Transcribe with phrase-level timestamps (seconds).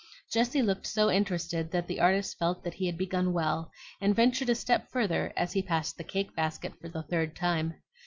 [0.31, 4.49] Jessie looked so interested that the artist felt that he had begun well, and ventured
[4.49, 7.75] a step further as he passed the cake basket for the third time.